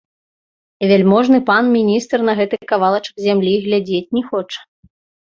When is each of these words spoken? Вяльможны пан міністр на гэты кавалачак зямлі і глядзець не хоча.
Вяльможны 0.91 1.37
пан 1.49 1.67
міністр 1.75 2.17
на 2.29 2.33
гэты 2.39 2.57
кавалачак 2.71 3.15
зямлі 3.25 3.51
і 3.57 3.61
глядзець 3.67 4.13
не 4.19 4.23
хоча. 4.31 4.59